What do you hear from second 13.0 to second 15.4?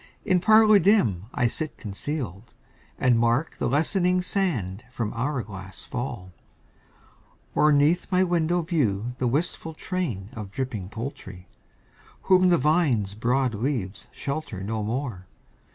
broad leaves Shelter no more.